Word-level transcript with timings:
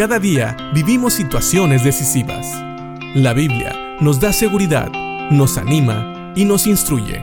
Cada 0.00 0.18
día 0.18 0.56
vivimos 0.72 1.12
situaciones 1.12 1.84
decisivas. 1.84 2.46
La 3.14 3.34
Biblia 3.34 3.98
nos 4.00 4.18
da 4.18 4.32
seguridad, 4.32 4.90
nos 5.30 5.58
anima 5.58 6.32
y 6.34 6.46
nos 6.46 6.66
instruye. 6.66 7.22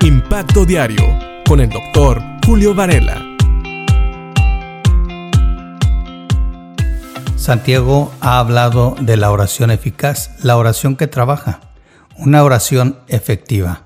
Impacto 0.00 0.64
Diario 0.64 1.04
con 1.46 1.60
el 1.60 1.68
doctor 1.68 2.22
Julio 2.46 2.74
Varela. 2.74 3.22
Santiago 7.36 8.14
ha 8.22 8.38
hablado 8.38 8.96
de 8.98 9.18
la 9.18 9.30
oración 9.30 9.70
eficaz, 9.70 10.42
la 10.42 10.56
oración 10.56 10.96
que 10.96 11.06
trabaja, 11.06 11.60
una 12.16 12.44
oración 12.44 12.98
efectiva. 13.08 13.82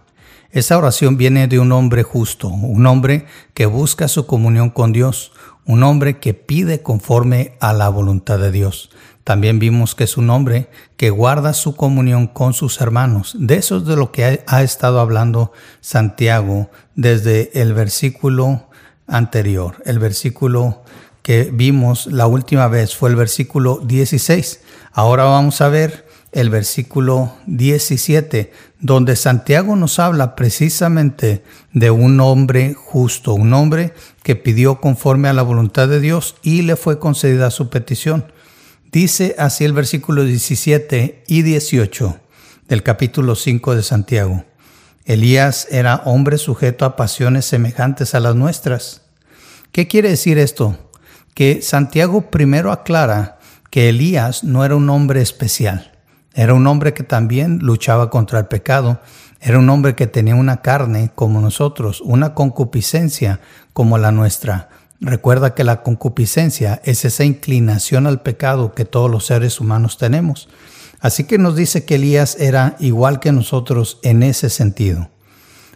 Esa 0.53 0.79
oración 0.79 1.17
viene 1.17 1.49
de 1.49 1.59
un 1.59 1.73
hombre 1.73 2.05
justo, 2.05 2.47
un 2.47 2.87
hombre 2.87 3.27
que 3.55 3.67
busca 3.67 4.07
su 4.07 4.27
comunión 4.27 4.71
con 4.71 4.93
Dios, 4.93 5.33
un 5.67 5.83
hombre 5.83 6.19
que 6.19 6.35
pide 6.35 6.83
conforme 6.83 7.55
a 7.61 7.73
la 7.73 7.89
voluntad 7.89 8.39
de 8.39 8.51
Dios. 8.51 8.91
También 9.25 9.61
vimos 9.61 9.95
que 9.95 10.05
es 10.05 10.17
un 10.17 10.31
hombre 10.31 10.69
que 10.97 11.11
guarda 11.11 11.55
su 11.55 11.77
comunión 11.77 12.27
con 12.27 12.55
sus 12.55 12.81
hermanos. 12.81 13.37
De 13.39 13.55
eso 13.55 13.77
es 13.77 13.85
de 13.85 13.97
lo 13.97 14.11
que 14.11 14.43
ha, 14.47 14.63
estado 14.63 14.99
hablando 14.99 15.53
Santiago 15.81 16.71
desde 16.97 17.51
el 17.61 17.73
versículo 17.73 18.69
anterior. 19.07 19.77
El 19.87 20.01
versículo 20.01 20.83
que 21.23 21.51
vimos 21.53 22.07
la 22.09 22.27
última 22.27 22.67
vez 22.67 22.97
fue 22.97 23.11
el 23.11 23.17
versículo 23.17 23.79
16. 23.85 24.61
Ahora 24.93 25.25
vamos 25.25 25.61
a 25.61 25.69
ver 25.69 26.09
el 26.33 26.49
versículo 26.49 27.35
17, 27.47 28.53
donde 28.81 29.17
Santiago 29.17 29.77
nos 29.77 29.99
habla 29.99 30.35
precisamente 30.35 31.45
de 31.73 31.91
un 31.91 32.19
hombre 32.21 32.73
justo, 32.73 33.35
un 33.35 33.53
hombre 33.53 33.93
que 34.23 34.35
pidió 34.35 34.81
conforme 34.81 35.29
a 35.29 35.35
la 35.35 35.43
voluntad 35.43 35.89
de 35.89 36.01
Dios 36.01 36.37
y 36.43 36.63
le 36.63 36.77
fue 36.77 36.99
concedida 36.99 37.51
su 37.51 37.69
petición. 37.69 38.33
Dice 38.91 39.35
así 39.39 39.65
el 39.65 39.75
versículo 39.75 40.25
17 40.25 41.25
y 41.27 41.43
18 41.43 42.19
del 42.67 42.83
capítulo 42.83 43.35
5 43.35 43.77
de 43.77 43.83
Santiago. 43.83 44.45
Elías 45.05 45.69
era 45.71 46.03
hombre 46.07 46.39
sujeto 46.39 46.87
a 46.87 46.97
pasiones 46.97 47.45
semejantes 47.45 48.15
a 48.15 48.21
las 48.21 48.35
nuestras. 48.35 49.03
¿Qué 49.71 49.87
quiere 49.87 50.11
decir 50.11 50.39
esto? 50.39 50.79
Que 51.35 51.61
Santiago 51.61 52.31
primero 52.31 52.73
aclara 52.73 53.39
que 53.71 53.89
Elías 53.91 54.45
no 54.45 54.65
era 54.65 54.77
un 54.77 54.89
hombre 54.89 55.21
especial 55.21 55.92
era 56.35 56.55
un 56.55 56.67
hombre 56.67 56.95
que 56.95 57.03
también 57.03 57.59
luchaba 57.59 58.11
contra 58.11 58.39
el 58.39 58.47
pecado. 58.47 59.01
Era 59.41 59.59
un 59.59 59.69
hombre 59.69 59.95
que 59.95 60.07
tenía 60.07 60.35
una 60.35 60.63
carne 60.63 61.11
como 61.15 61.41
nosotros, 61.41 62.01
una 62.01 62.35
concupiscencia 62.35 63.41
como 63.73 63.99
la 63.99 64.13
nuestra. 64.13 64.71
Recuerda 65.01 65.55
que 65.55 65.65
la 65.65 65.83
concupiscencia 65.83 66.81
es 66.85 67.05
esa 67.05 67.25
inclinación 67.25 68.07
al 68.07 68.23
pecado 68.23 68.73
que 68.73 68.85
todos 68.85 69.11
los 69.11 69.27
seres 69.27 69.61
humanos 69.61 69.99
tenemos. 69.99 70.49
Así 71.01 71.25
que 71.25 71.39
nos 71.39 71.57
dice 71.57 71.85
que 71.85 71.97
Elías 71.97 72.37
era 72.39 72.77
igual 72.79 73.19
que 73.19 73.33
nosotros 73.33 73.99
en 74.05 74.23
ese 74.23 74.49
sentido. 74.49 75.11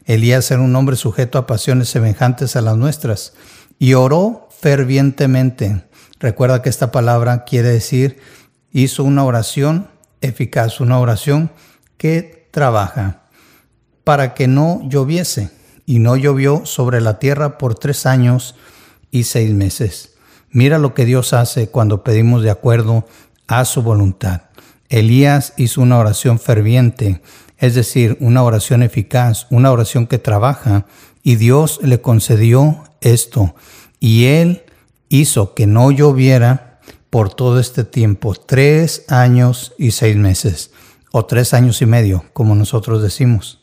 Elías 0.05 0.49
era 0.53 0.61
un 0.61 0.75
hombre 0.77 0.95
sujeto 0.95 1.37
a 1.37 1.49
pasiones 1.49 1.89
semejantes 1.89 2.55
a 2.55 2.61
las 2.61 2.77
nuestras 2.77 3.33
y 3.81 3.95
oró 3.95 4.49
fervientemente. 4.61 5.85
Recuerda 6.21 6.63
que 6.63 6.69
esta 6.69 6.93
palabra 6.93 7.45
quiere 7.45 7.71
decir 7.71 8.19
hizo 8.73 9.03
una 9.03 9.25
oración 9.25 9.89
eficaz, 10.21 10.81
una 10.81 10.99
oración 10.99 11.51
que 11.97 12.49
trabaja 12.51 13.23
para 14.05 14.35
que 14.35 14.47
no 14.49 14.81
lloviese. 14.89 15.51
Y 15.89 16.01
no 16.01 16.17
llovió 16.17 16.67
sobre 16.67 17.01
la 17.01 17.21
tierra 17.21 17.59
por 17.59 17.77
tres 17.77 18.07
años 18.07 18.57
y 19.13 19.23
seis 19.23 19.55
meses. 19.55 20.15
Mira 20.51 20.79
lo 20.79 20.95
que 20.95 21.05
Dios 21.05 21.33
hace 21.33 21.69
cuando 21.69 22.03
pedimos 22.03 22.43
de 22.43 22.51
acuerdo 22.51 23.07
a 23.47 23.65
su 23.65 23.83
voluntad. 23.83 24.43
Elías 24.89 25.53
hizo 25.57 25.81
una 25.81 25.99
oración 25.99 26.41
ferviente, 26.41 27.23
es 27.59 27.75
decir, 27.75 28.17
una 28.21 28.43
oración 28.43 28.83
eficaz, 28.83 29.47
una 29.51 29.71
oración 29.71 30.07
que 30.07 30.19
trabaja, 30.19 30.87
y 31.23 31.37
Dios 31.37 31.79
le 31.83 32.01
concedió 32.01 32.85
esto. 33.01 33.55
Y 34.01 34.27
él 34.27 34.65
hizo 35.09 35.55
que 35.55 35.67
no 35.67 35.91
lloviera 35.91 36.66
por 37.17 37.33
todo 37.33 37.59
este 37.59 37.83
tiempo, 37.85 38.35
tres 38.35 39.07
años 39.09 39.73
y 39.79 39.93
seis 39.93 40.17
meses, 40.17 40.71
o 41.13 41.25
tres 41.25 41.55
años 41.55 41.81
y 41.81 41.87
medio, 41.87 42.27
como 42.35 42.55
nosotros 42.55 43.03
decimos. 43.03 43.61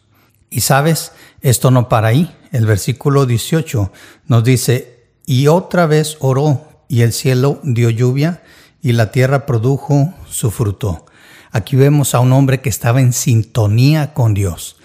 Y 0.49 0.61
sabes, 0.61 1.11
esto 1.41 1.69
no 1.69 1.87
para 1.87 2.07
ahí. 2.07 2.35
El 2.51 2.65
versículo 2.65 3.27
18 3.27 3.91
nos 4.25 4.43
dice, 4.43 5.03
y 5.27 5.49
otra 5.49 5.85
vez 5.85 6.17
oró, 6.19 6.67
y 6.87 7.01
el 7.03 7.13
cielo 7.13 7.59
dio 7.61 7.91
lluvia, 7.91 8.41
y 8.81 8.93
la 8.93 9.11
tierra 9.11 9.45
produjo 9.45 10.15
su 10.27 10.49
fruto. 10.49 11.05
Aquí 11.51 11.75
vemos 11.75 12.15
a 12.15 12.21
un 12.21 12.33
hombre 12.33 12.59
que 12.59 12.69
estaba 12.69 13.01
en 13.01 13.13
sintonía 13.13 14.15
con 14.15 14.33
Dios. 14.33 14.77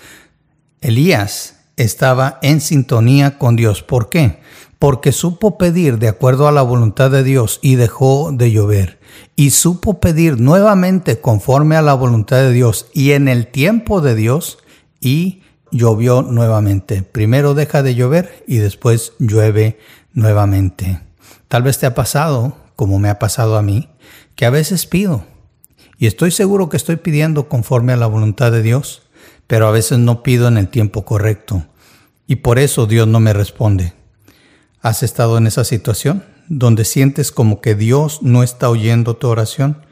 Elías 0.82 1.60
estaba 1.78 2.38
en 2.42 2.60
sintonía 2.60 3.38
con 3.38 3.56
Dios. 3.56 3.82
¿Por 3.82 4.10
qué? 4.10 4.40
Porque 4.78 5.12
supo 5.12 5.58
pedir 5.58 5.98
de 5.98 6.08
acuerdo 6.08 6.46
a 6.46 6.52
la 6.52 6.62
voluntad 6.62 7.10
de 7.10 7.24
Dios 7.24 7.58
y 7.62 7.74
dejó 7.74 8.30
de 8.32 8.52
llover, 8.52 9.00
y 9.34 9.50
supo 9.50 9.98
pedir 10.00 10.40
nuevamente 10.40 11.20
conforme 11.20 11.76
a 11.76 11.82
la 11.82 11.94
voluntad 11.94 12.36
de 12.36 12.52
Dios 12.52 12.86
y 12.92 13.12
en 13.12 13.28
el 13.28 13.48
tiempo 13.48 14.00
de 14.00 14.14
Dios, 14.14 14.58
y 15.00 15.42
llovió 15.70 16.22
nuevamente. 16.22 17.02
Primero 17.02 17.54
deja 17.54 17.82
de 17.82 17.94
llover 17.94 18.44
y 18.46 18.58
después 18.58 19.12
llueve 19.18 19.78
nuevamente. 20.12 21.00
Tal 21.48 21.62
vez 21.62 21.78
te 21.78 21.86
ha 21.86 21.94
pasado, 21.94 22.56
como 22.76 22.98
me 22.98 23.08
ha 23.08 23.18
pasado 23.18 23.56
a 23.56 23.62
mí, 23.62 23.88
que 24.36 24.46
a 24.46 24.50
veces 24.50 24.86
pido, 24.86 25.24
y 25.98 26.06
estoy 26.06 26.30
seguro 26.30 26.68
que 26.68 26.76
estoy 26.76 26.96
pidiendo 26.96 27.48
conforme 27.48 27.92
a 27.92 27.96
la 27.96 28.06
voluntad 28.06 28.52
de 28.52 28.62
Dios, 28.62 29.02
pero 29.48 29.66
a 29.66 29.72
veces 29.72 29.98
no 29.98 30.22
pido 30.22 30.46
en 30.46 30.56
el 30.56 30.68
tiempo 30.68 31.04
correcto, 31.04 31.64
y 32.28 32.36
por 32.36 32.60
eso 32.60 32.86
Dios 32.86 33.08
no 33.08 33.18
me 33.18 33.32
responde. 33.32 33.97
¿Has 34.80 35.02
estado 35.02 35.38
en 35.38 35.48
esa 35.48 35.64
situación 35.64 36.24
donde 36.48 36.84
sientes 36.84 37.32
como 37.32 37.60
que 37.60 37.74
Dios 37.74 38.22
no 38.22 38.44
está 38.44 38.70
oyendo 38.70 39.16
tu 39.16 39.26
oración? 39.26 39.82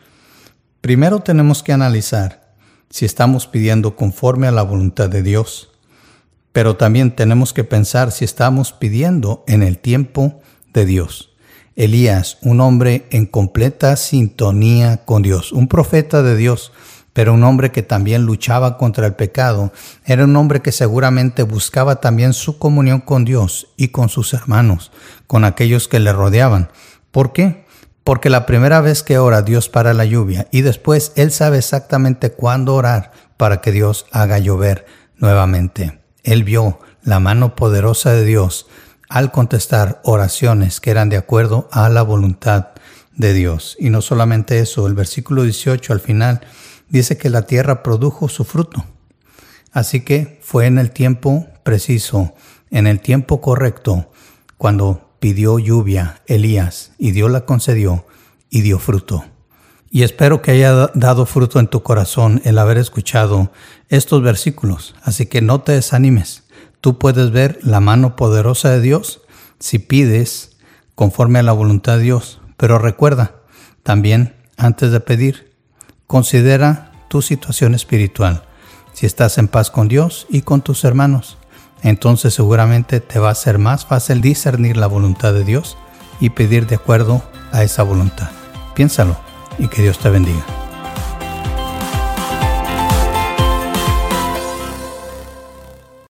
Primero 0.80 1.20
tenemos 1.20 1.64
que 1.64 1.72
analizar 1.72 2.54
si 2.88 3.04
estamos 3.04 3.48
pidiendo 3.48 3.96
conforme 3.96 4.46
a 4.46 4.52
la 4.52 4.62
voluntad 4.62 5.08
de 5.08 5.24
Dios, 5.24 5.72
pero 6.52 6.76
también 6.76 7.16
tenemos 7.16 7.52
que 7.52 7.64
pensar 7.64 8.12
si 8.12 8.24
estamos 8.24 8.72
pidiendo 8.72 9.42
en 9.48 9.64
el 9.64 9.78
tiempo 9.78 10.40
de 10.72 10.86
Dios. 10.86 11.30
Elías, 11.74 12.38
un 12.42 12.60
hombre 12.60 13.08
en 13.10 13.26
completa 13.26 13.96
sintonía 13.96 15.04
con 15.04 15.22
Dios, 15.22 15.50
un 15.50 15.66
profeta 15.66 16.22
de 16.22 16.36
Dios, 16.36 16.70
pero 17.16 17.32
un 17.32 17.44
hombre 17.44 17.72
que 17.72 17.82
también 17.82 18.26
luchaba 18.26 18.76
contra 18.76 19.06
el 19.06 19.14
pecado, 19.14 19.72
era 20.04 20.24
un 20.24 20.36
hombre 20.36 20.60
que 20.60 20.70
seguramente 20.70 21.44
buscaba 21.44 21.98
también 21.98 22.34
su 22.34 22.58
comunión 22.58 23.00
con 23.00 23.24
Dios 23.24 23.68
y 23.78 23.88
con 23.88 24.10
sus 24.10 24.34
hermanos, 24.34 24.92
con 25.26 25.42
aquellos 25.46 25.88
que 25.88 25.98
le 25.98 26.12
rodeaban. 26.12 26.68
¿Por 27.12 27.32
qué? 27.32 27.64
Porque 28.04 28.28
la 28.28 28.44
primera 28.44 28.82
vez 28.82 29.02
que 29.02 29.16
ora 29.16 29.40
Dios 29.40 29.70
para 29.70 29.94
la 29.94 30.04
lluvia 30.04 30.46
y 30.50 30.60
después 30.60 31.12
Él 31.16 31.32
sabe 31.32 31.56
exactamente 31.56 32.32
cuándo 32.32 32.74
orar 32.74 33.12
para 33.38 33.62
que 33.62 33.72
Dios 33.72 34.04
haga 34.12 34.38
llover 34.38 34.84
nuevamente. 35.16 35.98
Él 36.22 36.44
vio 36.44 36.80
la 37.02 37.18
mano 37.18 37.56
poderosa 37.56 38.12
de 38.12 38.26
Dios 38.26 38.66
al 39.08 39.32
contestar 39.32 40.02
oraciones 40.04 40.82
que 40.82 40.90
eran 40.90 41.08
de 41.08 41.16
acuerdo 41.16 41.66
a 41.72 41.88
la 41.88 42.02
voluntad 42.02 42.72
de 43.14 43.32
Dios. 43.32 43.74
Y 43.80 43.88
no 43.88 44.02
solamente 44.02 44.58
eso, 44.58 44.86
el 44.86 44.92
versículo 44.92 45.44
18 45.44 45.94
al 45.94 46.00
final 46.00 46.42
dice 46.88 47.16
que 47.16 47.30
la 47.30 47.42
tierra 47.42 47.82
produjo 47.82 48.28
su 48.28 48.44
fruto. 48.44 48.84
Así 49.72 50.00
que 50.00 50.38
fue 50.42 50.66
en 50.66 50.78
el 50.78 50.90
tiempo 50.90 51.46
preciso, 51.62 52.34
en 52.70 52.86
el 52.86 53.00
tiempo 53.00 53.40
correcto, 53.40 54.10
cuando 54.56 55.10
pidió 55.20 55.58
lluvia 55.58 56.22
Elías 56.26 56.92
y 56.98 57.10
Dios 57.10 57.30
la 57.30 57.44
concedió 57.44 58.06
y 58.48 58.62
dio 58.62 58.78
fruto. 58.78 59.24
Y 59.90 60.02
espero 60.02 60.42
que 60.42 60.52
haya 60.52 60.90
dado 60.94 61.26
fruto 61.26 61.60
en 61.60 61.68
tu 61.68 61.82
corazón 61.82 62.40
el 62.44 62.58
haber 62.58 62.78
escuchado 62.78 63.52
estos 63.88 64.22
versículos. 64.22 64.94
Así 65.02 65.26
que 65.26 65.40
no 65.42 65.60
te 65.60 65.72
desanimes. 65.72 66.44
Tú 66.80 66.98
puedes 66.98 67.30
ver 67.30 67.58
la 67.62 67.80
mano 67.80 68.16
poderosa 68.16 68.70
de 68.70 68.80
Dios 68.80 69.22
si 69.58 69.78
pides 69.78 70.56
conforme 70.94 71.38
a 71.38 71.42
la 71.42 71.52
voluntad 71.52 71.96
de 71.96 72.04
Dios. 72.04 72.40
Pero 72.56 72.78
recuerda, 72.78 73.36
también 73.82 74.36
antes 74.56 74.90
de 74.90 75.00
pedir, 75.00 75.55
Considera 76.06 76.92
tu 77.08 77.22
situación 77.22 77.74
espiritual. 77.74 78.44
Si 78.92 79.06
estás 79.06 79.38
en 79.38 79.48
paz 79.48 79.70
con 79.70 79.88
Dios 79.88 80.26
y 80.30 80.42
con 80.42 80.62
tus 80.62 80.84
hermanos, 80.84 81.36
entonces 81.82 82.34
seguramente 82.34 83.00
te 83.00 83.18
va 83.18 83.30
a 83.30 83.34
ser 83.34 83.58
más 83.58 83.84
fácil 83.84 84.20
discernir 84.20 84.76
la 84.76 84.86
voluntad 84.86 85.32
de 85.32 85.44
Dios 85.44 85.76
y 86.20 86.30
pedir 86.30 86.66
de 86.66 86.76
acuerdo 86.76 87.22
a 87.52 87.62
esa 87.62 87.82
voluntad. 87.82 88.30
Piénsalo 88.74 89.16
y 89.58 89.68
que 89.68 89.82
Dios 89.82 89.98
te 89.98 90.10
bendiga. 90.10 90.65